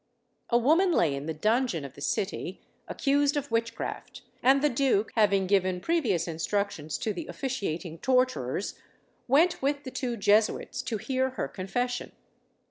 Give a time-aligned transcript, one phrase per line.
[0.49, 5.11] A woman lay in the dungeon of the city accused of witchcraft, and the duke,
[5.13, 8.73] having given previous instructions to the officiating torturers,
[9.27, 12.13] went with the two Jesuits to hear her confession.